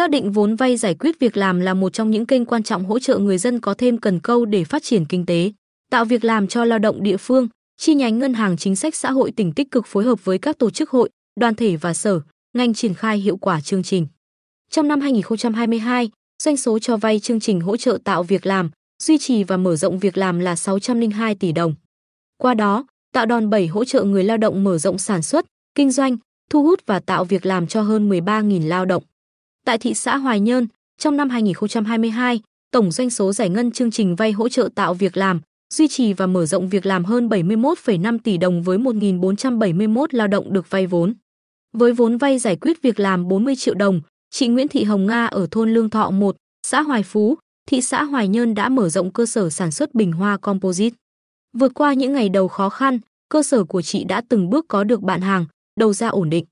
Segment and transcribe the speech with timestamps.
[0.00, 2.84] Xác định vốn vay giải quyết việc làm là một trong những kênh quan trọng
[2.84, 5.52] hỗ trợ người dân có thêm cần câu để phát triển kinh tế,
[5.90, 7.48] tạo việc làm cho lao động địa phương.
[7.76, 10.58] Chi nhánh Ngân hàng Chính sách Xã hội tỉnh tích cực phối hợp với các
[10.58, 11.10] tổ chức hội,
[11.40, 12.20] đoàn thể và sở,
[12.56, 14.06] ngành triển khai hiệu quả chương trình.
[14.70, 16.10] Trong năm 2022,
[16.42, 18.70] doanh số cho vay chương trình hỗ trợ tạo việc làm,
[19.02, 21.74] duy trì và mở rộng việc làm là 602 tỷ đồng.
[22.36, 25.90] Qua đó, tạo đòn bẩy hỗ trợ người lao động mở rộng sản xuất, kinh
[25.90, 26.16] doanh,
[26.50, 29.02] thu hút và tạo việc làm cho hơn 13.000 lao động.
[29.64, 30.66] Tại thị xã Hoài Nhơn,
[30.98, 35.16] trong năm 2022, tổng doanh số giải ngân chương trình vay hỗ trợ tạo việc
[35.16, 35.40] làm,
[35.74, 40.52] duy trì và mở rộng việc làm hơn 71,5 tỷ đồng với 1.471 lao động
[40.52, 41.14] được vay vốn.
[41.72, 45.26] Với vốn vay giải quyết việc làm 40 triệu đồng, chị Nguyễn Thị Hồng Nga
[45.26, 49.10] ở thôn Lương Thọ 1, xã Hoài Phú, thị xã Hoài Nhơn đã mở rộng
[49.10, 50.96] cơ sở sản xuất bình hoa composite.
[51.52, 52.98] Vượt qua những ngày đầu khó khăn,
[53.28, 55.46] cơ sở của chị đã từng bước có được bạn hàng,
[55.80, 56.44] đầu ra ổn định.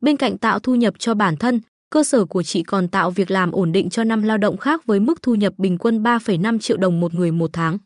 [0.00, 1.60] Bên cạnh tạo thu nhập cho bản thân,
[1.92, 4.86] cơ sở của chị còn tạo việc làm ổn định cho năm lao động khác
[4.86, 7.78] với mức thu nhập bình quân 3,5 triệu đồng một người một tháng.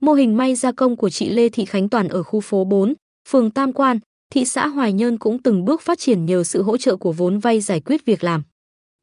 [0.00, 2.94] Mô hình may gia công của chị Lê Thị Khánh Toàn ở khu phố 4,
[3.28, 3.98] phường Tam Quan,
[4.30, 7.38] thị xã Hoài Nhơn cũng từng bước phát triển nhờ sự hỗ trợ của vốn
[7.38, 8.42] vay giải quyết việc làm.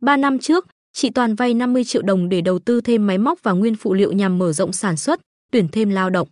[0.02, 3.44] 3 năm trước, chị Toàn vay 50 triệu đồng để đầu tư thêm máy móc
[3.44, 6.28] và nguyên phụ liệu nhằm mở rộng sản xuất, tuyển thêm lao động.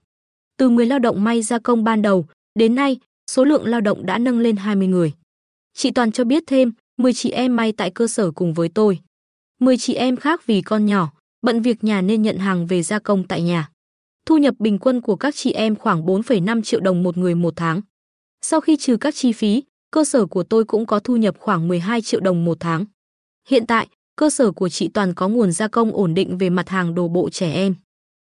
[0.58, 2.98] Từ 10 lao động may gia công ban đầu, đến nay,
[3.32, 5.12] số lượng lao động đã nâng lên 20 người.
[5.74, 9.00] Chị Toàn cho biết thêm, 10 chị em may tại cơ sở cùng với tôi.
[9.60, 13.00] 10 chị em khác vì con nhỏ, bận việc nhà nên nhận hàng về gia
[13.00, 13.70] công tại nhà.
[14.26, 17.54] Thu nhập bình quân của các chị em khoảng 4,5 triệu đồng một người một
[17.56, 17.82] tháng.
[18.42, 21.68] Sau khi trừ các chi phí, cơ sở của tôi cũng có thu nhập khoảng
[21.68, 22.86] 12 triệu đồng một tháng.
[23.48, 26.70] Hiện tại, cơ sở của chị Toàn có nguồn gia công ổn định về mặt
[26.70, 27.76] hàng đồ bộ trẻ em.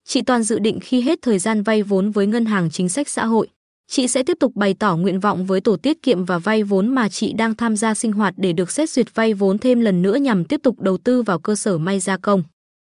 [0.08, 3.10] Chị Toàn dự định khi hết thời gian vay vốn với Ngân hàng Chính sách
[3.10, 3.48] Xã hội,
[3.88, 6.88] chị sẽ tiếp tục bày tỏ nguyện vọng với tổ tiết kiệm và vay vốn
[6.88, 10.02] mà chị đang tham gia sinh hoạt để được xét duyệt vay vốn thêm lần
[10.02, 12.44] nữa nhằm tiếp tục đầu tư vào cơ sở may gia công.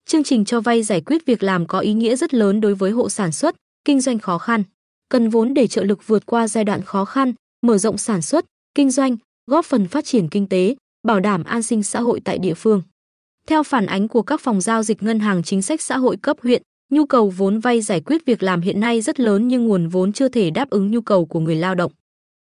[0.06, 2.92] Chương trình cho vay giải quyết việc làm có ý nghĩa rất lớn đối với
[2.92, 3.56] hộ sản xuất,
[3.86, 4.64] kinh doanh khó khăn,
[5.10, 8.46] cần vốn để trợ lực vượt qua giai đoạn khó khăn, mở rộng sản xuất,
[8.76, 9.18] kinh doanh,
[9.48, 10.76] góp phần phát triển kinh tế,
[11.08, 12.82] bảo đảm an sinh xã hội tại địa phương.
[13.48, 16.38] Theo phản ánh của các phòng giao dịch ngân hàng chính sách xã hội cấp
[16.44, 19.88] huyện, nhu cầu vốn vay giải quyết việc làm hiện nay rất lớn nhưng nguồn
[19.88, 21.92] vốn chưa thể đáp ứng nhu cầu của người lao động.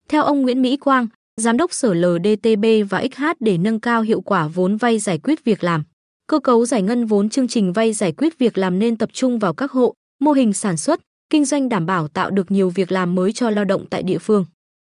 [0.10, 1.08] Theo ông Nguyễn Mỹ Quang,
[1.42, 5.44] giám đốc Sở LDTB và XH để nâng cao hiệu quả vốn vay giải quyết
[5.44, 5.84] việc làm,
[6.28, 9.40] cơ cấu giải ngân vốn chương trình vay giải quyết việc làm nên tập trung
[9.40, 11.00] vào các hộ, mô hình sản xuất,
[11.30, 14.18] kinh doanh đảm bảo tạo được nhiều việc làm mới cho lao động tại địa
[14.18, 14.46] phương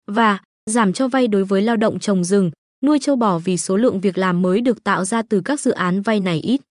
[0.07, 2.51] và giảm cho vay đối với lao động trồng rừng,
[2.83, 5.71] nuôi châu bò vì số lượng việc làm mới được tạo ra từ các dự
[5.71, 6.61] án vay này ít.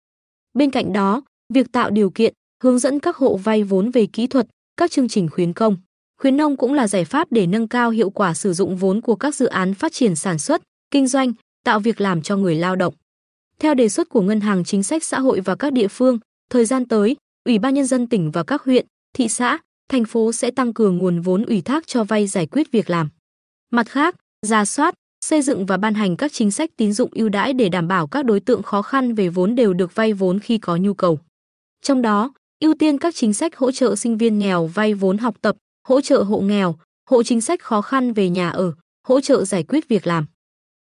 [0.54, 1.22] Bên cạnh đó,
[1.54, 5.08] việc tạo điều kiện, hướng dẫn các hộ vay vốn về kỹ thuật, các chương
[5.08, 5.76] trình khuyến công,
[6.20, 9.16] khuyến nông cũng là giải pháp để nâng cao hiệu quả sử dụng vốn của
[9.16, 11.32] các dự án phát triển sản xuất, kinh doanh,
[11.64, 12.94] tạo việc làm cho người lao động.
[13.58, 16.18] Theo đề xuất của Ngân hàng Chính sách Xã hội và các địa phương,
[16.50, 19.58] thời gian tới, Ủy ban nhân dân tỉnh và các huyện, thị xã,
[19.88, 23.08] thành phố sẽ tăng cường nguồn vốn ủy thác cho vay giải quyết việc làm.
[23.70, 24.16] Mặt khác,
[24.46, 27.68] ra soát, xây dựng và ban hành các chính sách tín dụng ưu đãi để
[27.68, 30.76] đảm bảo các đối tượng khó khăn về vốn đều được vay vốn khi có
[30.76, 31.18] nhu cầu.
[31.82, 35.36] Trong đó, ưu tiên các chính sách hỗ trợ sinh viên nghèo vay vốn học
[35.40, 35.56] tập,
[35.88, 36.76] hỗ trợ hộ nghèo,
[37.10, 38.72] hộ chính sách khó khăn về nhà ở,
[39.08, 40.26] hỗ trợ giải quyết việc làm.